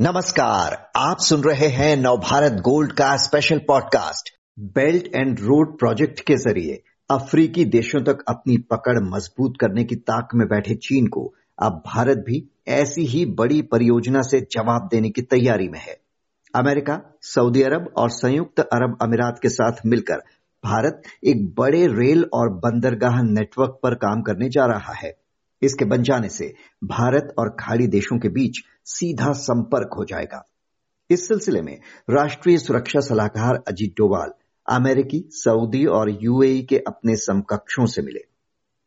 नमस्कार, 0.00 0.90
आप 0.96 1.16
सुन 1.20 1.40
रहे 1.40 1.66
हैं 1.66 1.96
नवभारत 1.96 2.52
गोल्ड 2.52 2.92
का 2.92 3.16
special 3.16 3.58
podcast 3.58 4.28
belt 4.58 5.06
and 5.14 5.40
road 5.40 5.78
project 5.78 6.20
के 6.20 6.34
ज़रिए 6.36 6.82
अफ्रीकी 7.10 7.64
देशों 7.64 8.00
तक 8.00 8.18
अपनी 8.28 8.58
पकड़ 8.58 8.98
मज़बूत 9.02 9.54
करने 9.60 9.84
की 9.84 9.96
ताक 9.96 10.28
में 10.34 10.48
बैठे 10.48 10.74
चीन 10.74 11.06
को 11.06 11.34
अब 11.58 11.82
भारत 11.86 12.18
भी 12.18 12.50
ऐसी 12.68 13.06
ही 13.06 13.24
बड़ी 13.26 13.62
परियोजना 13.62 14.22
से 14.22 14.40
जवाब 14.40 14.88
देने 14.92 15.10
की 15.10 15.22
तैयारी 15.22 15.68
में 15.68 15.80
है। 15.80 15.98
अमेरिका, 16.54 17.00
सऊदी 17.22 17.62
अरब 17.62 17.92
और 17.96 18.10
संयुक्त 18.10 18.60
अरब 18.60 18.98
अमीरात 19.02 19.38
के 19.42 19.48
साथ 19.48 19.72
मिलकर 19.86 20.16
भारत 20.64 21.02
एक 21.24 21.54
बड़े 21.58 21.86
रेल 21.86 22.24
और 22.32 22.48
बंदरगाह 22.48 23.22
नेटवर्क 23.22 23.80
पर 23.82 23.94
काम 23.94 24.22
करने 24.22 24.48
जा 24.48 24.66
रहा 24.66 24.92
है। 24.92 25.25
इसके 25.62 25.84
बन 25.84 26.02
जाने 26.02 26.28
से 26.28 26.54
भारत 26.84 27.34
और 27.38 27.56
खाड़ी 27.60 27.86
देशों 27.86 28.18
के 28.18 28.28
बीच 28.28 28.58
सीधा 28.84 29.32
संपर्क 29.32 29.90
हो 29.98 30.04
जाएगा। 30.04 30.46
इस 31.10 31.28
सिलसिले 31.28 31.62
में 31.62 31.80
राष्ट्रीय 32.10 32.58
सुरक्षा 32.58 33.00
सलाहकार 33.00 33.62
अजीत 33.68 33.90
डोवाल, 33.90 34.30
अमेरिकी, 34.68 35.28
सऊदी 35.30 35.84
और 35.84 36.18
यूएई 36.22 36.62
के 36.62 36.78
अपने 36.78 37.16
समकक्षों 37.16 37.86
से 37.86 38.02
मिले। 38.02 38.20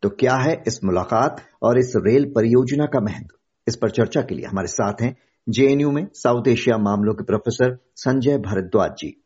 तो 0.02 0.09
क्या 0.09 0.36
है 0.36 0.64
इस 0.68 0.84
मुलाकात 0.84 1.45
और 1.62 1.80
इस 1.80 1.94
रेल 1.95 2.26
परियोजना 2.26 2.86
का 2.86 3.00
महत्व? 3.00 3.36
इस 3.67 3.76
पर 3.76 3.90
चर्चा 3.90 4.22
के 4.22 4.36
लिए 4.36 4.45
हमारे 4.45 4.67
साथ 4.67 4.94
हैं 5.02 5.17
जेएनयू 5.50 5.92
में 5.92 6.08
साउथ 6.14 6.48
एशिया 6.48 6.78
मामलों 6.78 7.14
के 7.14 7.23
प्रोफेसर 7.23 7.78
संजय 7.95 8.38
भारद्वाज 8.38 8.92
जी। 8.92 9.23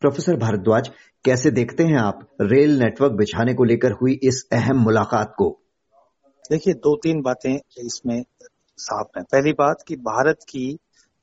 प्रोफेसर 0.00 0.36
भारद्वाज, 0.36 0.90
कैसे 1.24 1.50
देखते 1.50 1.84
हैं 1.84 1.98
आप 1.98 2.28
रेल 2.40 2.78
नेटवर्क 2.78 3.12
बिछाने 3.12 3.54
को 3.54 3.64
लेकर 3.64 3.92
हुई 3.92 4.12
इस 4.12 4.48
अहम 4.52 4.76
मुलाकात 4.76 5.34
को? 5.38 5.62
देखिए, 6.50 6.74
दो 6.74 6.94
तीन 6.96 7.20
बातें 7.22 7.54
इसमें 7.78 8.22
साफ़ 8.78 9.18
है। 9.18 9.22
पहली 9.22 9.52
बात 9.52 9.82
कि 9.88 9.96
भारत 10.04 10.44
की 10.48 10.66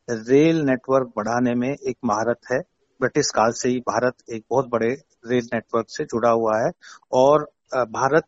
रेल 0.07 0.61
नेटवर्क 0.65 1.11
बढ़ाने 1.17 1.53
में 1.55 1.69
एक 1.69 1.97
महारत 2.05 2.39
है। 2.51 2.59
ब्रिटिश 2.99 3.29
काल 3.35 3.51
से 3.51 3.69
ही 3.69 3.79
भारत 3.79 4.15
एक 4.33 4.43
बहुत 4.49 4.67
बड़े 4.69 4.89
रेल 5.27 5.47
नेटवर्क 5.53 5.85
से 5.89 6.03
जुड़ा 6.03 6.29
हुआ 6.29 6.57
है 6.59 6.71
और 7.13 7.43
भारत 7.91 8.27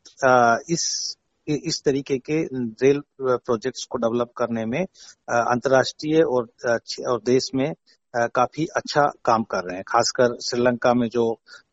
इस 0.69 0.85
इस 1.47 1.81
तरीके 1.85 2.17
के 2.19 2.41
रेल 2.83 3.01
प्रोजेक्ट्स 3.21 3.83
को 3.85 3.97
डेवलप 3.97 4.31
करने 4.37 4.65
में 4.65 4.81
अंतर्राष्ट्रीय 4.81 6.21
और 6.21 6.47
और 7.09 7.21
देश 7.25 7.49
में 7.55 7.71
काफ़ी 8.13 8.65
अच्छा 8.75 9.01
काम 9.25 9.43
कर 9.43 9.63
रहे 9.63 9.75
हैं। 9.75 9.83
खासकर 9.87 10.37
श्रीलंका 10.41 10.93
में 10.93 11.07
जो 11.09 11.25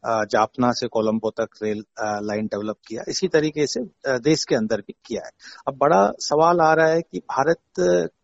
जापना 0.05 0.71
से 0.73 0.87
कोलंबो 0.89 1.31
तक 1.31 1.49
रेल 1.63 1.85
लाइन 2.27 2.47
डेवलप 2.47 2.77
किया, 2.89 3.03
इसी 3.09 3.29
तरीके 3.29 3.67
से 3.67 3.81
देश 4.21 4.45
के 4.45 4.55
अंदर 4.55 4.81
भी 4.81 4.95
किया 5.07 5.25
है। 5.25 5.31
अब 5.69 5.77
बड़ा 5.79 6.07
सवाल 6.21 6.61
आ 6.61 6.73
रहा 6.75 6.89
है 6.89 7.03
कि 7.03 7.19
भारत 7.21 7.61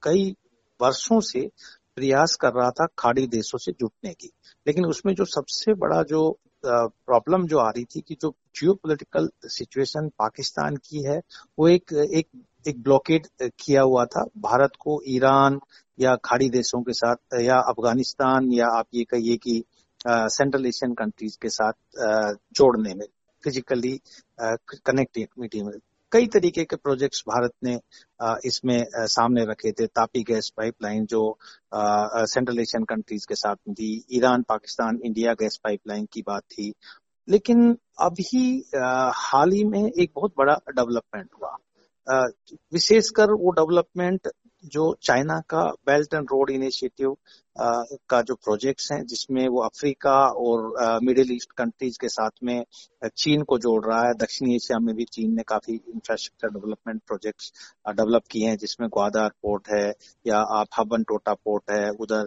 कई 0.03 0.35
वर्षों 0.81 1.21
से 1.23 1.49
प्रयास 1.97 2.37
कर 2.37 2.53
रहा 2.53 2.71
था 2.71 2.87
खाड़ी 2.99 3.27
देशों 3.29 3.59
से 3.59 3.73
जुटने 3.73 4.13
की, 4.13 4.31
लेकिन 4.67 4.87
उसमें 4.87 5.15
जो 5.15 5.25
सबसे 5.27 5.75
बड़ा 5.77 6.03
जो 6.05 6.31
प्रॉब्लम 6.65 7.47
जो 7.47 7.59
आ 7.59 7.69
रही 7.69 7.85
थी 7.87 8.01
कि 8.01 8.17
जो 8.23 8.31
जियो 8.57 8.73
पोलिटिकल 8.75 9.29
सिचुएशन 9.47 10.09
पाकिस्तान 10.19 10.77
की 10.79 11.03
है, 11.05 11.21
वो 11.59 11.69
एक 11.69 11.93
एक 11.93 12.27
एक 12.69 12.83
ब्लॉकेड 12.83 13.27
किया 13.61 13.83
हुआ 13.83 14.05
था। 14.05 14.25
भारत 14.39 14.73
को 14.81 15.01
ईरान 15.09 15.61
या 16.01 16.15
खाड़ी 16.25 16.49
देशों 16.51 16.83
के 16.83 16.93
साथ, 16.93 17.17
या 17.41 17.57
अफ़गानिस्तान 17.71 18.53
या 18.53 18.67
आप 18.79 18.87
ये 18.95 19.05
कहिए 19.05 19.37
कि 19.37 19.63
सेंट्रल 20.07 20.67
एशियन 20.67 20.95
कंट्रीज़ 20.95 21.37
के 21.43 21.49
साथ 21.49 21.73
जोड़ने 22.55 22.95
में 22.95 23.07
फिजिकली 23.45 24.01
कनेक्टिविटी 24.87 25.63
में। 25.63 25.73
कई 26.13 26.27
तरीके 26.27 26.65
के 26.65 26.77
प्रोजेक्ट्स 26.77 27.23
भारत 27.29 27.53
ने 27.65 27.79
इसमें 28.45 28.85
सामने 28.95 29.45
रखे 29.47 29.73
थे। 29.73 29.87
तापी 29.87 30.23
गैस 30.23 30.51
पाइपलाइन 30.57 31.05
जो 31.07 31.23
सेंट्रल 31.75 32.59
एशियन 32.61 32.85
कंट्रीज़ 32.85 33.27
के 33.29 33.35
साथ 33.35 33.57
थी। 33.71 33.93
Iran, 34.13 34.43
Pakistan, 34.43 34.99
India 35.05 35.33
gas 35.35 35.61
pipeline 35.65 36.07
की 36.13 36.23
बात 36.23 36.43
थी। 36.53 36.73
लेकिन 37.29 37.77
अभी 38.01 38.65
हाल 38.75 39.53
ही 39.53 39.65
में 39.65 39.83
एक 39.83 40.13
बहुत 40.15 40.35
बड़ा 40.39 40.55
डेवलपमेंट 40.71 41.29
हुआ। 41.41 41.57
विशेषकर 42.11 43.33
वो 43.33 43.51
डेवलपमेंट 43.53 44.29
जो 44.65 44.95
चाइना 45.03 45.39
का 45.51 45.63
बेल्ट 45.87 46.15
एंड 46.15 46.27
रोड 46.33 46.51
इनिशिएटिव 46.51 47.17
का 48.11 48.21
जो 48.23 48.35
प्रोजेक्ट्स 48.35 48.91
हैं, 48.93 49.05
जिसमें 49.07 49.47
वो 49.49 49.61
अफ्रीका 49.63 50.13
और 50.43 51.01
मिडिल 51.05 51.33
ईस्ट 51.33 51.53
कंट्रीज़ 51.59 51.99
के 52.01 52.09
साथ 52.09 52.31
में 52.45 52.65
चीन 53.17 53.43
को 53.43 53.59
जोड़ 53.59 53.85
रहा 53.87 54.01
है, 54.07 54.13
दक्षिणी 54.15 54.55
एशिया 54.57 54.79
में 54.79 54.95
भी 54.97 55.05
चीन 55.05 55.35
ने 55.37 55.43
काफ़ी 55.49 55.75
इंफ्रास्ट्रक्चर 55.75 56.49
डेवलपमेंट 56.59 57.01
प्रोजेक्ट्स 57.07 57.53
डेवलप 57.91 58.23
किए 58.31 58.49
हैं, 58.49 58.57
जिसमें 58.57 58.89
ग्वादार 58.89 59.31
पोर्ट 59.43 59.69
है 59.73 59.87
या 60.27 60.39
आप 60.59 60.69
हबन 60.79 61.03
टोटा 61.09 61.35
पोर्ट 61.35 61.71
है, 61.71 61.89
उधर 61.91 62.27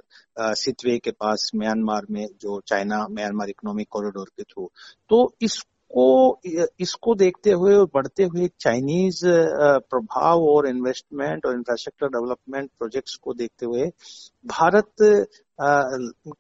सितवे 0.56 0.98
के 1.00 1.12
पास 1.12 1.50
म्यांमार 1.56 2.06
में 2.12 2.26
जो 2.42 2.60
चाइना, 2.68 3.06
म्यांमार 3.12 3.50
इकोनॉमिक 3.50 3.88
कॉरिडोर 3.92 4.30
के 4.38 4.44
थ्रू। 4.44 4.70
तो 5.10 5.34
इस 5.42 5.64
को 5.94 6.40
इसको 6.82 7.16
देखते 7.16 7.52
हुए 7.52 7.76
और 7.76 7.86
बढ़ते 7.94 8.24
हुए 8.24 8.48
चाइनीज़ 8.60 9.22
प्रभाव 9.26 10.44
और 10.46 10.68
इन्वेस्टमेंट 10.68 11.46
और 11.46 11.56
इंफ्रास्ट्रक्चर 11.56 12.08
डेवलपमेंट 12.10 12.70
प्रोजेक्ट्स 12.80 13.16
को 13.16 13.34
देखते 13.34 13.66
हुए 13.66 13.88
भारत 14.46 14.92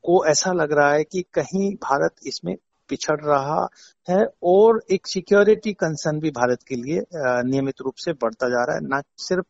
को 0.02 0.25
ऐसा 0.28 0.53
लग 0.53 0.72
रहा 0.72 0.91
है 0.94 1.03
कि 1.03 1.22
कहीं 1.34 1.74
भारत 1.84 2.16
इसमें 2.28 2.56
पिछड़ 2.90 3.19
रहा 3.22 3.68
है 4.08 4.25
और 4.44 4.81
एक 4.91 5.08
सिक्योरिटी 5.08 5.74
कंसर्न 5.74 6.20
भी 6.20 6.31
भारत 6.31 6.64
के 6.68 6.75
लिए 6.75 7.02
नियमित 7.16 7.81
रूप 7.81 7.94
से 7.96 8.14
बढ़ता 8.14 8.50
जा 8.50 8.64
रहा 8.64 8.75
है। 8.75 8.81
न 8.85 9.02
सिर्फ़ 9.20 9.46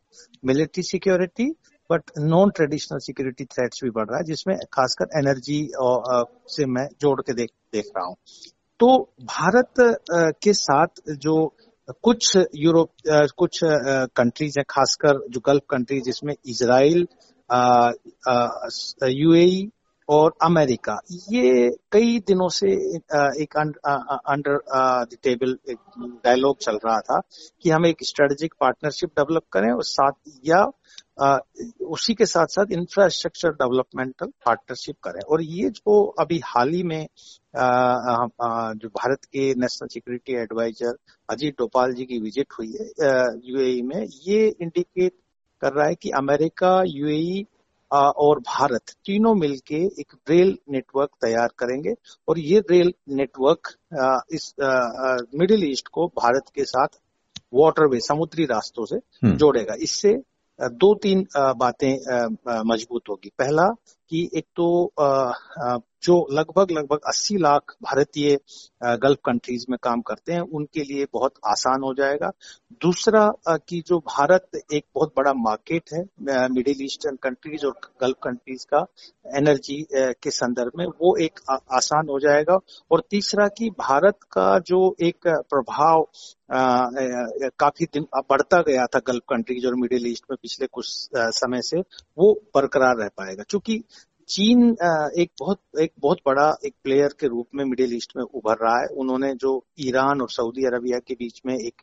military 0.45 0.83
security 0.83 1.49
but 1.89 2.11
non 2.19 2.49
traditional 2.49 2.99
security 2.99 3.45
threats 3.45 3.83
भी 3.83 3.89
बढ़ 3.89 4.07
रहा 4.09 4.17
है, 4.17 4.23
जिसमें 4.23 4.55
खासकर 4.73 5.17
एनर्जी 5.19 5.59
से 6.49 6.65
मैं 6.67 6.87
जोड़ 7.01 7.19
के 7.21 7.33
देख 7.33 7.49
देख 7.73 7.85
रहा 7.97 8.05
हूँ। 8.05 8.15
तो 8.79 8.97
भारत 9.23 9.73
के 10.43 10.53
साथ 10.53 11.01
जो 11.19 11.35
कुछ 12.03 12.37
यूरोप 12.55 12.89
कुछ 13.37 13.59
कंट्रीज़ 13.63 14.59
हैं, 14.59 14.65
खासकर 14.69 15.19
जो 15.29 15.39
गल्फ 15.45 15.63
कंट्रीज़ 15.69 16.03
जिसमें 16.03 16.33
इसराइल 16.45 17.07
यूएई 19.11 19.69
और 20.07 20.33
अमेरिका 20.43 20.97
ये 21.31 21.69
कई 21.91 22.17
दिनों 22.27 22.47
से 22.49 22.71
एक 23.43 23.57
अंडर 23.57 24.57
द 25.05 25.17
टेबल 25.23 25.57
डायलॉग 26.25 26.57
चल 26.57 26.79
रहा 26.85 26.99
था 27.01 27.19
कि 27.63 27.69
हम 27.69 27.85
एक 27.85 28.03
स्ट्रेटेजिक 28.03 28.53
पार्टनरशिप 28.59 29.09
डेवलप 29.19 29.43
करें 29.53 29.71
और 29.71 29.83
साथ 29.83 30.11
या 30.45 30.63
उसी 31.17 32.13
के 32.13 32.25
साथ 32.25 32.47
साथ 32.47 32.71
इंफ्रास्ट्रक्चर 32.73 33.49
डेवलपमेंटल 33.53 34.27
पार्टनरशिप 34.45 34.95
करें। 35.03 35.19
और 35.21 35.41
ये 35.43 35.69
जो 35.69 36.03
अभी 36.19 36.39
हाल 36.45 36.69
ही 36.69 36.83
में 36.83 37.07
जो 37.55 38.87
भारत 38.89 39.25
के 39.25 39.53
national 39.55 39.87
security 39.87 40.33
adviser 40.41 40.97
Ajit 41.29 41.55
Doval 41.59 41.93
ji 41.93 42.05
की 42.05 42.19
विज़िट 42.19 42.53
हुई 42.59 42.71
है 42.71 43.13
यूएई 43.45 43.81
में 43.83 44.07
ये 44.23 44.47
इंडिकेट 44.49 45.13
कर 45.61 45.73
रहा 45.73 45.87
है 45.87 45.95
कि 45.95 46.09
अमेरिका 46.17 46.81
यूएई 46.87 47.45
और 47.91 48.39
भारत 48.39 48.91
तीनों 49.05 49.33
मिलके 49.35 49.85
एक 50.01 50.13
रेल 50.29 50.57
नेटवर्क 50.71 51.09
तैयार 51.21 51.49
करेंगे। 51.59 51.93
और 52.27 52.39
ये 52.39 52.59
रेल 52.71 52.93
नेटवर्क 53.09 53.73
इस 54.33 54.53
मिडिल 55.35 55.63
ईस्ट 55.71 55.87
को 55.87 56.07
भारत 56.17 56.51
के 56.55 56.65
साथ 56.65 56.99
वाटरवे 57.53 57.99
समुद्री 58.01 58.45
रास्तों 58.45 58.85
से 58.85 58.95
हम्म। 58.95 59.35
जोड़ेगा। 59.37 59.75
इससे 59.79 60.13
दो 60.59 60.93
तीन 61.03 61.25
बातें 61.57 62.63
मज़बूत 62.67 63.09
होगी। 63.09 63.29
पहला 63.39 63.67
कि 64.11 64.29
एक 64.35 64.45
तो 64.55 64.67
जो 66.03 66.15
लगभग 66.31 66.71
लगभग 66.71 66.99
80 67.07 67.37
लाख 67.37 67.75
भारतीय 67.83 68.37
गल्फ 69.03 69.17
कंट्रीज़ 69.25 69.65
में 69.69 69.77
काम 69.83 70.01
करते 70.01 70.33
हैं, 70.33 70.41
उनके 70.41 70.83
लिए 70.83 71.05
बहुत 71.13 71.33
आसान 71.47 71.81
हो 71.83 71.93
जाएगा। 71.93 72.31
दूसरा 72.81 73.31
कि 73.67 73.81
जो 73.87 73.99
भारत 73.99 74.49
एक 74.73 74.85
बहुत 74.95 75.13
बड़ा 75.17 75.33
मार्केट 75.33 75.89
है 75.93 76.01
मिडिल 76.51 76.83
ईस्टर्न 76.85 77.15
कंट्रीज़ 77.23 77.65
और 77.65 77.79
गल्फ 78.01 78.15
कंट्रीज़ 78.23 78.65
का 78.73 78.85
एनर्जी 79.37 79.81
के 79.93 80.31
संदर्भ 80.31 80.71
में, 80.77 80.85
वो 80.85 81.15
एक 81.17 81.39
आसान 81.51 82.07
हो 82.09 82.19
जाएगा। 82.19 82.57
और 82.91 83.03
तीसरा, 83.11 83.47
कि 83.47 83.69
भारत 83.79 84.17
का 84.31 84.57
जो 84.67 84.95
एक 85.01 85.27
प्रभाव 85.27 86.07
काफ़ी 87.59 87.85
दिन 87.93 88.05
बढ़ता 88.29 88.61
गया 88.61 88.85
था 88.85 88.99
गल्फ 89.07 89.23
कंट्रीज़ 89.29 89.67
और 89.67 89.75
मिडिल 89.75 90.07
ईस्ट 90.07 90.23
में 90.31 90.37
पिछले 90.41 90.67
कुछ 90.71 90.85
समय 91.15 91.61
से, 91.61 91.79
वो 92.17 92.33
बरकरार 92.55 92.95
रह 92.97 93.09
पाएगा। 93.17 93.43
क्योंकि 93.49 93.83
चीन 94.29 94.61
एक 95.19 95.29
बहुत 95.39 95.59
एक 95.81 95.91
बहुत 96.01 96.17
बड़ा 96.25 96.45
एक 96.65 96.73
प्लेयर 96.83 97.13
के 97.19 97.27
रूप 97.27 97.47
में 97.55 97.63
मिडिल 97.65 97.95
ईस्ट 97.95 98.13
में 98.17 98.23
उभर 98.23 98.57
रहा 98.61 98.77
है। 98.77 98.85
उन्होंने 98.97 99.33
जो 99.35 99.51
ईरान 99.79 100.21
और 100.21 100.29
सऊदी 100.29 100.65
अरबिया 100.67 100.99
के 100.99 101.13
बीच 101.13 101.41
में 101.45 101.53
एक 101.55 101.81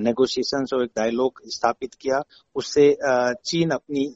नेगोशिएशन 0.00 0.64
और 0.74 0.82
एक 0.84 0.90
डायलॉग 0.96 1.40
स्थापित 1.48 1.94
किया 1.94 2.22
उससे 2.56 2.86
चीन 3.44 3.70
अपनी 3.70 4.06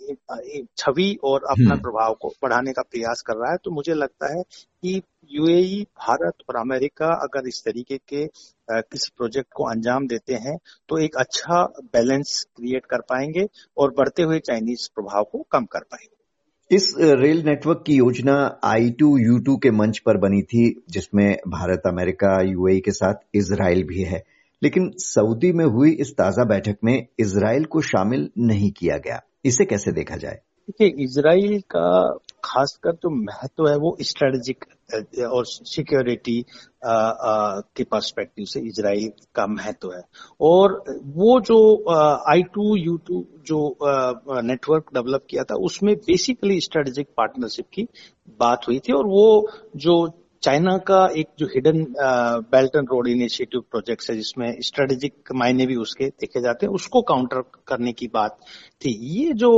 छवि 0.79 1.17
और 1.25 1.45
अपना 1.45 1.71
हम्म। 1.71 1.83
प्रभाव 1.83 2.15
को 2.21 2.29
बढ़ाने 2.43 2.73
का 2.73 2.83
प्रयास 2.83 3.23
कर 3.27 3.37
रहा 3.37 3.51
है। 3.53 3.59
तो 3.65 3.71
मुझे 3.71 3.95
लगता 3.95 4.33
है 4.37 4.43
कि 4.43 5.01
यूएई 5.31 5.83
भारत 5.99 6.43
और 6.49 6.57
अमेरिका 6.57 7.07
अगर 7.25 7.49
इस 7.49 7.63
तरीके 7.65 7.99
के 8.09 8.27
किसी 8.71 9.11
प्रोजेक्ट 9.17 9.49
को 9.57 9.71
अंजाम 9.71 10.07
देते 10.09 10.35
हैं 10.47 10.57
तो 10.89 10.99
एक 10.99 11.17
अच्छा 11.19 11.63
बैलेंस 11.95 12.45
क्रिएट 12.57 12.87
कर 12.87 13.01
पाएँगे 13.11 13.47
और 13.77 13.95
बढ़ते 13.99 14.23
हुए 14.23 14.39
चाइनीज़ 14.41 14.89
प्रभाव 14.95 15.25
को 15.33 15.47
कम 15.53 15.65
कर 15.67 15.81
पाएँगे। 15.83 16.15
इस 16.71 16.95
रेल 16.99 17.43
नेटवर्क 17.47 17.85
की 17.87 17.95
योजना 17.95 18.61
आई 18.65 18.91
टू 18.91 19.19
यू 19.19 19.39
टू 19.39 19.57
के 19.57 19.71
मंच 19.71 19.99
पर 19.99 20.17
बनी 20.17 20.43
थी, 20.43 20.83
जिसमें 20.91 21.39
भारत, 21.49 21.83
अमेरिका 21.87 22.43
यूएई 22.43 22.81
के 22.81 22.91
साथ 22.91 23.15
इसराइल 23.35 23.85
भी 23.85 24.03
है। 24.03 24.25
लेकिन 24.63 24.93
सऊदी 24.97 25.53
में 25.53 25.65
हुई 25.65 25.91
इस 25.91 26.13
ताज़ा 26.13 26.45
बैठक 26.45 26.77
में 26.85 27.07
इसराइल 27.19 27.65
को 27.65 27.81
शामिल 27.81 28.31
नहीं 28.39 28.71
किया 28.71 28.99
गया। 28.99 29.23
इसे 29.45 29.65
कैसे 29.65 29.93
देखा 29.93 30.17
जाए? 30.17 30.41
देखिए 30.71 31.05
इसराइल 31.05 31.61
का 31.61 32.19
खासकर 32.45 32.93
जो 32.93 33.11
महत्व 33.11 33.69
है, 33.69 33.77
वो 33.77 33.97
स्ट्रेटेजिक 34.03 34.65
और 35.27 35.45
सिक्योरिटी 35.47 36.45
के 36.85 37.85
पर्सपेक्टिव 37.85 38.45
से 38.45 38.61
इसराइल 38.61 39.11
का 39.35 39.47
महत्व 39.47 39.93
है। 39.93 40.03
और 40.41 40.73
वो 41.17 41.41
जो 41.41 41.59
आई 42.33 42.43
टू 42.55 42.77
यू 42.77 42.97
टू 43.07 43.25
जो 43.47 43.77
नेटवर्क 44.43 44.93
डेवलप 44.95 45.25
किया 45.31 45.45
था, 45.45 45.55
उसमें 45.55 45.95
बेसिकली 45.97 46.61
स्ट्रेटेजिक 46.61 47.09
पार्टनरशिप 47.17 47.67
की 47.73 47.89
बात 48.41 48.69
हुई 48.69 48.79
थी 48.79 48.93
और 48.93 49.07
वो 49.07 49.51
जो 49.77 50.07
चाइना 50.43 50.77
का 50.79 51.07
एक 51.17 51.27
जो 51.39 51.47
hidden 51.47 51.85
belt 52.51 52.77
and 52.77 52.89
road 52.91 53.09
initiative 53.09 53.61
project 53.71 54.11
है, 54.11 54.17
जिसमें 54.17 54.61
स्ट्रेटेजिक 54.61 55.33
मायने 55.35 55.67
भी 55.67 55.77
उसके 55.77 56.07
देखे 56.21 56.41
जाते 56.41 56.67
हैं, 56.67 56.73
उसको 56.73 57.03
काउंटर 57.03 57.43
करने 57.67 57.93
की 57.93 58.07
बात 58.15 58.39
थी। 58.85 58.91
ये 59.21 59.33
जो 59.33 59.51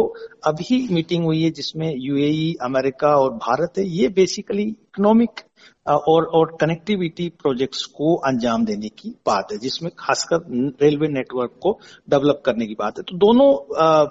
अभी 0.45 0.87
मीटिंग 0.93 1.25
हुई 1.25 1.43
है, 1.43 1.51
जिसमें 1.51 1.93
यूएई, 1.97 2.55
अमेरिका 2.63 3.17
और 3.17 3.33
भारत 3.39 3.79
है, 3.79 3.85
ये 3.89 4.09
बेसिकली 4.09 4.63
इकोनॉमिक 4.63 5.41
और 5.88 6.25
और 6.35 6.56
कनेक्टिविटी 6.61 7.29
प्रोजेक्ट्स 7.38 7.85
को 7.88 8.14
अंजाम 8.29 8.64
देने 8.64 8.88
की 8.88 9.11
बात 9.26 9.52
है, 9.52 9.58
जिसमें 9.58 9.90
खासकर 9.99 10.44
रेलवे 10.82 11.08
नेटवर्क 11.08 11.58
को 11.62 11.79
डेवलप 12.11 12.43
करने 12.46 12.67
की 12.67 12.75
बात 12.75 12.99
है। 12.99 13.02
तो 13.02 13.17
दोनों 13.17 13.52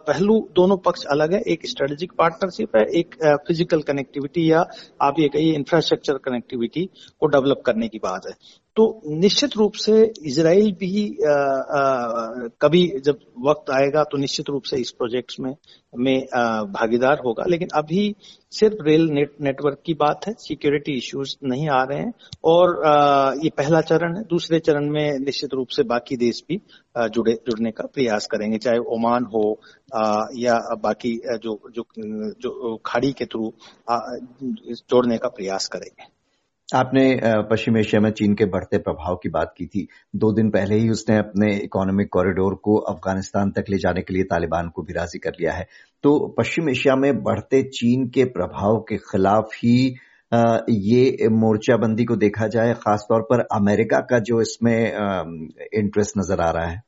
पहलू, 0.07 0.39
दोनों 0.55 0.77
पक्ष 0.77 1.03
अलग 1.05 1.33
है। 1.33 1.41
एक 1.47 1.67
स्ट्रेटेजिक 1.67 2.11
पार्टनरशिप 2.17 2.75
है, 2.75 2.85
एक 2.91 3.15
फ़िज़िकल 3.47 3.81
कनेक्टिविटी 3.81 4.51
या 4.51 4.65
आप 5.01 5.19
ये 5.19 5.27
कहिए 5.27 5.53
इंफ्रास्ट्रक्चर 5.53 6.17
कनेक्टिविटी 6.17 6.89
को 7.19 7.27
डेवलप 7.27 7.61
करने 7.65 7.87
की 7.87 7.99
बात 7.99 8.27
है। 8.27 8.33
तो 8.77 9.01
निश्चित 9.07 9.57
रूप 9.57 9.73
से 9.73 10.13
इसराइल 10.23 10.71
भी 10.71 11.17
आ, 11.27 11.31
आ, 11.31 12.47
कभी 12.61 12.99
जब 13.05 13.19
वक्त 13.45 13.69
आएगा 13.71 14.03
तो 14.03 14.17
निश्चित 14.17 14.49
रूप 14.49 14.63
से 14.63 14.77
इस 14.77 14.91
प्रोजेक्ट 14.91 15.33
में 15.39 15.55
में 15.97 16.27
आ, 16.35 16.63
भागीदार 16.63 17.21
होगा। 17.25 17.43
लेकिन 17.49 17.67
अभी 17.75 18.15
सिर्फ़ 18.51 18.77
रेल 18.81 19.05
नेट, 19.11 19.35
नेटवर्क 19.41 19.81
की 19.85 19.93
बात 19.93 20.27
है 20.27 20.33
सिक्योरिटी 20.39 20.91
इश्यूज़ 20.91 21.35
नहीं 21.43 21.69
आ 21.69 21.83
रहे 21.83 21.99
हैं। 21.99 22.13
और 22.43 22.83
आ, 22.85 23.33
ये 23.33 23.49
पहला 23.49 23.81
चरण 23.81 24.17
है। 24.17 24.23
दूसरे 24.23 24.59
चरण 24.59 24.89
में 24.89 25.19
निश्चित 25.19 25.53
रूप 25.53 25.67
से 25.67 25.83
बाकी 25.83 26.17
देश 26.17 26.43
भी 26.49 26.61
आ, 26.97 27.07
जुड़े 27.07 27.33
जुड़ने 27.33 27.71
का 27.71 27.87
प्रयास 27.93 28.27
करेंगे। 28.27 28.57
चाहे 28.57 28.77
ओमान 28.77 29.23
हो 29.23 29.59
आ, 29.95 30.25
या 30.35 30.59
बाकी 30.83 31.21
जो 31.43 31.59
जो 31.71 31.85
जो 32.41 32.77
खाड़ी 32.85 33.11
के 33.11 33.25
थ्रू 33.25 33.53
जोड़ने 33.91 35.17
का 35.17 35.27
प्रयास 35.27 35.67
करेंगे। 35.67 36.16
आपने 36.69 37.03
पश्चिम 37.49 37.77
एशिया 37.77 37.99
में 38.01 38.09
चीन 38.11 38.33
के 38.35 38.45
बढ़ते 38.45 38.77
प्रभाव 38.77 39.15
की 39.15 39.29
बात 39.29 39.53
की 39.57 39.65
थी। 39.65 39.87
दो 40.15 40.31
दिन 40.31 40.49
पहले 40.49 40.75
ही 40.75 40.89
उसने 40.89 41.17
अपने 41.17 41.53
इकोनॉमिक 41.55 42.09
कॉरिडोर 42.11 42.55
को 42.63 42.75
अफ़गानिस्तान 42.91 43.51
तक 43.51 43.69
ले 43.69 43.77
जाने 43.77 44.01
के 44.01 44.13
लिए 44.13 44.23
तालिबान 44.23 44.69
को 44.69 44.81
भी 44.81 44.93
राज़ी 44.93 45.19
कर 45.19 45.31
लिया 45.31 45.53
है। 45.53 45.65
तो 46.03 46.17
पश्चिम 46.37 46.69
एशिया 46.69 46.95
में 46.95 47.23
बढ़ते 47.23 47.61
चीन 47.69 48.07
के 48.07 48.25
प्रभाव 48.25 48.79
के 48.89 48.97
खिलाफ 49.11 49.55
ही 49.55 49.77
ये 50.31 51.27
मोर्चाबंदी 51.31 52.05
को 52.05 52.15
देखा 52.15 52.47
जाए, 52.47 52.73
खासतौर 52.73 53.21
पर 53.21 53.45
अमेरिका 53.55 53.99
का 53.99 54.19
जो 54.19 54.41
इसमें 54.41 54.75
इंटरेस्ट 55.73 56.17
नज़र 56.17 56.41
आ 56.41 56.49
रहा 56.51 56.67
है। 56.67 56.81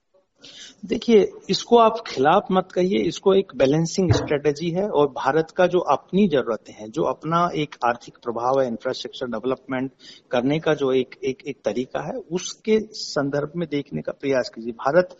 देखिए, 0.86 1.28
इसको 1.50 1.78
आप 1.78 2.04
खिलाफ 2.08 2.48
मत 2.52 2.72
कहिए, 2.72 3.00
इसको 3.08 3.34
एक 3.36 3.52
बैलेंसिंग 3.58 4.12
स्ट्रेटेजी 4.14 4.70
है 4.72 4.88
और 4.90 5.08
भारत 5.10 5.52
का 5.58 5.66
जो 5.68 5.80
अपनी 5.94 6.28
जरूरतें 6.28 6.74
हैं, 6.74 6.90
जो 6.90 7.04
अपना 7.04 7.50
एक 7.56 7.76
आर्थिक 7.86 8.18
प्रभाव 8.24 8.60
है 8.62 8.68
इंफ्रास्ट्रक्चर 8.68 9.28
डेवलपमेंट 9.30 9.92
करने 10.32 10.60
का 10.60 10.74
जो 10.74 10.92
एक 10.94 11.16
एक 11.24 11.44
एक 11.48 11.58
तरीका 11.66 12.02
है, 12.04 12.18
उसके 12.32 12.80
संदर्भ 12.94 13.52
में 13.56 13.68
देखने 13.72 14.02
का 14.02 14.12
प्रयास 14.12 14.52
कीजिए। 14.56 14.74
भारत 14.80 15.16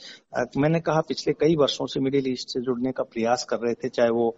मैंने 0.58 0.80
कहा 0.82 1.02
पिछले 1.08 1.34
कई 1.36 1.56
वर्षों 1.56 1.86
से 1.86 2.00
मिडिल 2.00 2.32
ईस्ट 2.32 2.50
से 2.50 2.62
जुड़ने 2.62 2.92
का 2.92 3.04
प्रयास 3.06 3.46
कर 3.50 3.58
रहे 3.58 3.74
थे, 3.74 3.90
चाहे 3.90 4.10
वो 4.12 4.36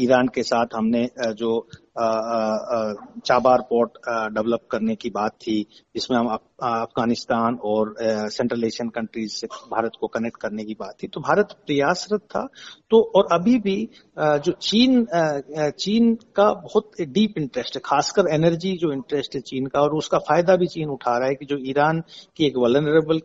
ईरान 0.00 0.28
के 0.34 0.42
साथ 0.44 0.76
हमने 0.76 1.08
जो 1.34 1.66
चाबार 1.96 3.60
पोर्ट 3.70 3.98
डेवलप 4.34 4.66
करने 4.70 4.94
की 4.96 5.10
बात 5.10 5.32
थी, 5.42 5.60
जिसमें 5.94 6.18
हम 6.18 6.26
अफ़गानिस्तान 6.28 7.58
और 7.64 7.94
सेंट्रल 8.00 8.64
एशियन 8.64 8.88
कंट्रीज़ 8.90 9.32
से 9.32 9.46
भारत 9.70 9.92
को 10.00 10.06
कनेक्ट 10.08 10.40
करने 10.42 10.64
की 10.64 10.74
बात 10.80 10.94
थी। 11.02 11.06
तो 11.08 11.20
भारत 11.20 11.52
प्रयासरत 11.66 12.20
था। 12.30 12.46
तो 12.90 13.00
और 13.16 13.28
अभी 13.32 13.58
भी 13.60 13.76
जो 14.18 14.52
चीन 14.52 15.06
चीन 15.78 16.14
का 16.36 16.52
बहुत 16.54 16.90
डीप 17.00 17.38
इंटरेस्ट 17.38 17.76
है, 17.76 17.80
खासकर 17.84 18.32
एनर्जी 18.34 18.76
जो 18.78 18.92
इंटरेस्ट 18.92 19.34
है 19.34 19.40
चीन 19.42 19.66
का, 19.66 19.80
और 19.80 19.94
उसका 19.96 20.18
फ़ायदा 20.20 20.56
भी 20.56 20.66
चीन 20.66 20.88
उठा 20.90 21.16
रहा 21.18 21.28
है 21.28 21.34
कि 21.34 21.46
जो 21.46 21.58
ईरान 21.70 22.02
की 22.36 22.46
एक 22.46 22.56
वलनरेबल 22.56 23.20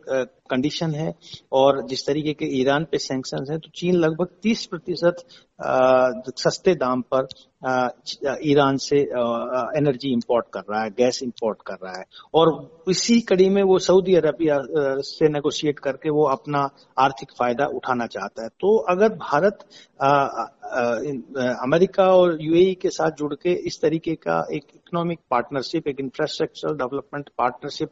कंडीशन 0.50 0.94
है, 0.94 1.12
और 1.52 1.86
जिस 1.88 2.06
तरीके 2.06 2.32
के 2.34 2.46
ईरान 2.60 2.84
पे 2.92 2.98
सैंक्शन 3.00 3.50
है 3.50 3.58
तो 3.58 3.70
चीन 3.74 3.94
लगभग 3.96 4.28
30 4.42 4.64
प्रतिशत 4.66 5.24
सस्ते 5.60 6.74
दाम 6.76 7.00
पर 7.14 7.26
ईरान 8.44 8.76
से 8.78 8.98
एनर्जी 9.78 10.12
इंपोर्ट 10.12 10.46
कर 10.54 10.60
रहा 10.70 10.82
है 10.82 10.90
गैस 10.90 11.22
इंपोर्ट 11.22 11.58
कर 11.66 11.76
रहा 11.82 11.98
है। 11.98 12.04
और 12.34 12.84
इसी 12.90 13.20
कड़ी 13.22 13.48
में 13.50 13.62
वो 13.62 13.78
सऊदी 13.80 14.14
अरबिया 14.16 14.58
से 15.06 15.28
नेगोशिएट 15.28 15.78
करके 15.78 16.10
वो 16.10 16.24
अपना 16.28 16.68
आर्थिक 16.98 17.32
फ़ायदा 17.38 17.66
उठाना 17.74 18.06
चाहता 18.08 18.42
है। 18.42 18.48
तो 18.50 18.76
अगर 18.90 19.14
भारत 19.18 19.66
अमेरिका 21.62 22.06
और 22.14 22.36
यूएई 22.42 22.74
के 22.82 22.90
साथ 22.90 23.10
जुड़ 23.18 23.34
के 23.34 23.52
इस 23.66 23.80
तरीके 23.82 24.14
का 24.16 24.40
एक 24.52 24.64
इकोनॉमिक 24.74 25.18
पार्टनरशिप 25.30 25.88
एक 25.88 26.00
इंफ्रास्ट्रक्चर 26.00 26.74
डेवलपमेंट 26.76 27.28
पार्टनरशिप 27.38 27.90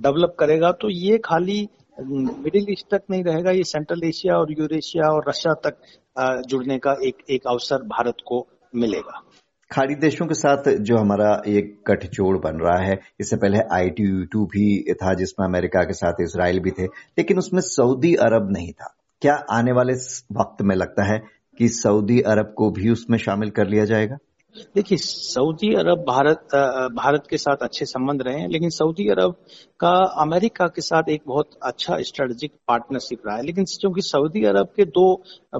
डेवलप 0.00 0.36
करेगा 0.38 0.72
तो 0.72 0.90
ये 0.90 1.18
खाली 1.24 1.66
मिडिल 1.98 2.66
ईस्ट 2.70 2.86
तक 2.90 3.02
नहीं 3.10 3.22
रहेगा, 3.24 3.50
ये 3.50 3.64
सेंट्रल 3.64 4.00
एशिया 4.04 4.36
और 4.36 4.52
यूरेशिया 4.52 5.10
और 5.10 5.24
रशिया 5.28 5.52
तक 5.64 5.76
जुड़ने 6.18 6.78
का 6.78 6.96
एक 7.04 7.24
एक 7.30 7.46
अवसर 7.46 7.82
भारत 7.86 8.16
को 8.26 8.46
मिलेगा। 8.74 9.22
खाड़ी 9.70 9.94
देशों 9.94 10.26
के 10.26 10.34
साथ 10.34 10.68
जो 10.80 10.96
हमारा 10.96 11.30
एक 11.46 11.74
गठजोड़ 11.88 12.36
बन 12.38 12.58
रहा 12.58 12.82
है, 12.84 12.98
इससे 13.20 13.36
पहले 13.36 13.58
आई 13.72 13.90
टी 13.90 14.02
यू 14.02 14.24
टू 14.24 14.44
भी 14.46 14.94
था 14.94 15.14
जिसमें 15.14 15.46
अमेरिका 15.46 15.82
के 15.82 15.92
साथ 15.92 16.22
इसराइल 16.22 16.60
भी 16.60 16.70
थे, 16.70 16.84
लेकिन 16.84 17.38
उसमें 17.38 17.60
सऊदी 17.60 18.14
अरब 18.14 18.52
नहीं 18.52 18.72
था। 18.72 18.94
क्या 19.22 19.34
आने 19.50 19.72
वाले 19.72 19.92
वक्त 20.32 20.62
में 20.62 20.74
लगता 20.76 21.04
है 21.04 21.18
कि 21.58 21.68
सऊदी 21.68 22.20
अरब 22.20 22.54
को 22.56 22.70
भी 22.70 22.90
उसमें 22.90 23.18
शामिल 23.18 23.50
कर 23.50 23.66
लिया 23.66 23.84
जाएगा? 23.84 24.16
देखिए, 24.56 24.98
सऊदी 24.98 25.72
अरब 25.74 26.04
भारत 26.08 26.54
भारत 26.94 27.26
के 27.30 27.38
साथ 27.38 27.62
अच्छे 27.62 27.84
संबंध 27.84 28.22
रहे 28.22 28.40
हैं, 28.40 28.48
लेकिन 28.48 28.70
सऊदी 28.70 29.08
अरब 29.08 29.34
का 29.80 29.92
अमेरिका 30.22 30.66
के 30.66 30.82
साथ 30.82 31.08
एक 31.08 31.22
बहुत 31.26 31.50
अच्छा 31.62 31.96
स्ट्रेटेजिक 32.00 32.52
पार्टनरशिप 32.68 33.26
रहा 33.26 33.36
है। 33.36 33.42
लेकिन 33.42 33.64
क्योंकि 33.80 34.02
सऊदी 34.02 34.44
अरब 34.44 34.68
के 34.76 34.84
दो 34.84 35.06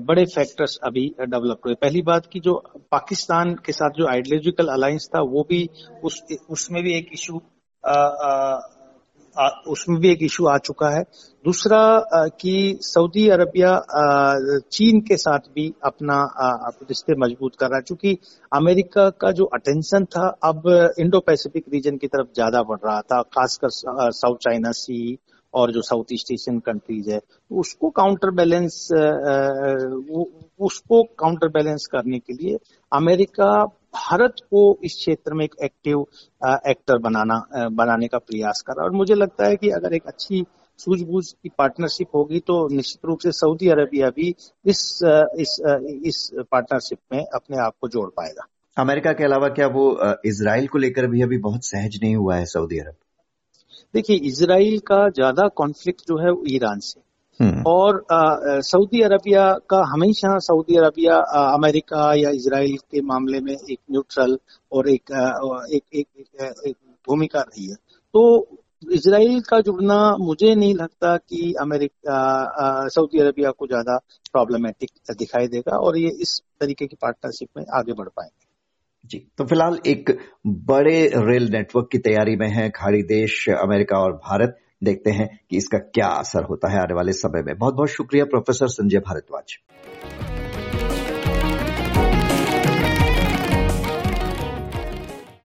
बड़े 0.02 0.24
फैक्टर्स 0.24 0.78
अभी 0.84 1.06
डेवलप 1.20 1.60
हुए 1.66 1.74
पहली 1.74 2.02
बात 2.02 2.26
की 2.32 2.40
जो 2.40 2.54
पाकिस्तान 2.90 3.54
के 3.66 3.72
साथ 3.72 3.90
जो 3.90 4.06
आइडियोलॉजिकल 4.06 4.68
अलायंस 4.68 5.08
था, 5.14 5.20
वो 5.20 5.46
भी 5.48 5.68
उस, 6.04 6.22
उसमें 6.50 6.82
भी 6.82 6.96
एक 6.98 7.10
इशू 7.12 7.40
उसमें 9.68 9.98
भी 10.00 10.10
एक 10.10 10.22
इशू 10.22 10.46
आ 10.46 10.56
चुका 10.58 10.88
है। 10.90 11.02
दूसरा 11.44 11.78
कि 12.40 12.78
सऊदी 12.82 13.28
अरबिया 13.28 13.72
चीन 14.72 15.00
के 15.00 15.16
साथ 15.16 15.48
भी 15.54 15.66
अपना 15.84 16.18
रिश्ते 16.82 17.14
मज़बूत 17.18 17.56
कर 17.60 17.66
रहा 17.66 17.76
है। 17.76 17.82
क्योंकि 17.82 18.16
अमेरिका 18.52 19.08
का 19.20 19.30
जो 19.32 19.44
अटेंशन 19.54 20.04
था, 20.06 20.26
अब 20.44 20.94
इंडो 20.98 21.20
पैसिफिक 21.20 21.64
रीजन 21.72 21.96
की 21.96 22.06
तरफ़ 22.06 22.28
ज़्यादा 22.34 22.62
बढ़ 22.62 22.78
रहा 22.84 23.00
था, 23.00 23.22
खासकर 23.22 23.68
साउथ 23.70 24.36
चाइना, 24.36 24.70
सी 24.72 25.18
और 25.54 25.72
जो 25.72 25.82
साउथ 25.82 26.12
ईस्ट 26.12 26.32
एशियन 26.32 26.58
कंट्रीज़ 26.60 27.10
है 27.10 27.20
उसको 27.50 27.90
काउंटर 27.92 28.30
बैलेंस 28.34 28.88
उसको 30.60 31.02
काउंटर 31.18 31.48
बैलेंस 31.48 31.86
करने 31.92 32.18
के 32.18 32.32
लिए 32.34 32.58
अमेरिका, 32.92 33.50
भारत 33.64 34.34
को 34.50 34.62
इस 34.84 34.94
क्षेत्र 34.94 35.34
में 35.34 35.44
एक 35.44 35.54
एक्टिव 35.64 36.00
एक्टर 36.70 36.98
बनाना 36.98 37.68
बनाने 37.72 38.08
का 38.08 38.18
प्रयास 38.20 38.62
कर 38.66 38.72
रहा 38.72 38.84
और 38.84 38.92
मुझे 38.92 39.14
लगता 39.14 39.46
है 39.46 39.56
कि 39.56 39.70
अगर 39.70 39.94
एक 39.94 40.06
अच्छी 40.06 40.44
सूझबूझ 40.78 41.24
की 41.32 41.48
पार्टनरशिप 41.58 42.08
होगी 42.14 42.38
तो 42.40 42.56
निश्चित 42.74 43.04
रूप 43.04 43.18
से 43.18 43.30
सऊदी 43.32 43.68
अरबिया 43.68 44.08
भी 44.16 44.28
इस 44.66 44.80
इस 45.38 45.56
इस 46.06 46.28
पार्टनरशिप 46.50 46.98
में 47.12 47.20
अपने 47.34 47.64
आप 47.66 47.74
को 47.80 47.88
जोड़ 47.88 48.08
पाएगा। 48.10 48.46
अमेरिका 48.76 49.12
के 49.12 49.24
अलावा 49.24 49.48
क्या 49.48 49.66
वो 49.74 49.84
इसराइल 50.24 50.66
को 50.68 50.78
लेकर 50.78 51.06
भी 51.06 51.22
अभी 51.22 51.38
बहुत 51.38 51.64
सहज 51.64 51.98
नहीं 52.02 52.16
हुआ 52.16 52.36
है 52.36 52.44
सऊदी 52.46 52.78
अरब? 52.78 52.94
देखिए 53.94 54.16
इसराइल 54.28 54.78
का 54.86 55.08
ज़्यादा 55.08 55.46
कॉन्फ्लिक्ट 55.56 56.00
जो 56.08 56.16
है 56.18 56.30
वो 56.30 56.42
ईरान 56.50 56.78
से। 56.80 57.00
हम्म। 57.40 57.62
और 57.66 58.04
सऊदी 58.62 59.00
अरबिया 59.02 59.50
का 59.70 59.82
हमेशा 59.84 60.38
सऊदी 60.38 60.76
अरबिया 60.76 61.16
अमेरिका 61.54 62.12
या 62.14 62.30
इसराइल 62.30 62.76
के 62.90 63.00
मामले 63.02 63.40
में 63.40 63.52
एक 63.52 63.78
न्यूट्रल 63.90 64.38
और 64.72 64.88
एक 64.88 65.10
एक 65.10 65.82
एक, 65.94 66.06
एक, 66.16 66.54
एक 66.66 66.76
भूमिका 67.08 67.40
रही 67.40 67.66
है। 67.66 67.74
तो 68.14 68.60
इसराइल 68.82 69.40
का 69.40 69.60
जुड़ना 69.60 69.96
मुझे 70.18 70.54
नहीं 70.54 70.74
लगता 70.74 71.16
कि 71.18 71.52
अमेरिका 71.60 72.88
सऊदी 72.88 73.20
अरबिया 73.20 73.50
को 73.50 73.66
ज़्यादा 73.66 73.96
प्रॉब्लमेटिक 74.32 74.90
दिखाई 75.18 75.48
देगा 75.48 75.76
और 75.78 75.98
ये 75.98 76.10
इस 76.22 76.40
तरीके 76.60 76.86
की 76.86 76.96
पार्टनरशिप 77.02 77.48
में 77.56 77.64
आगे 77.76 77.92
बढ़ 77.92 78.08
पाएँगे। 78.08 78.43
जी 79.04 79.18
तो 79.38 79.44
फ़िलहाल 79.44 79.78
एक 79.86 80.18
बड़े 80.46 81.10
रेल 81.16 81.48
नेटवर्क 81.52 81.88
की 81.92 81.98
तैयारी 81.98 82.36
में 82.36 82.48
है 82.48 82.70
खाड़ी 82.70 83.02
देश, 83.02 83.48
अमेरिका 83.48 83.98
और 83.98 84.12
भारत। 84.12 84.58
देखते 84.84 85.10
हैं 85.10 85.40
कि 85.50 85.56
इसका 85.56 85.78
क्या 85.78 86.06
असर 86.06 86.44
होता 86.44 86.70
है 86.72 86.78
आने 86.78 86.94
वाले 86.94 87.12
समय 87.12 87.42
में। 87.42 87.58
बहुत 87.58 87.74
बहुत 87.74 87.88
शुक्रिया, 87.88 88.24
प्रोफेसर 88.24 88.68
संजय 88.68 88.98
भारद्वाज। 88.98 89.58